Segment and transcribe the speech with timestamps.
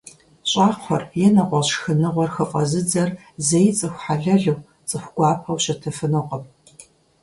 [0.49, 3.09] ЩӀакхъуэр е нэгъуэщӀ шхыныгъуэр хыфӀэзыдзэр
[3.47, 6.43] зэи цӀыху хьэлэлу, цӀыху гуапэу щытыфынукъым.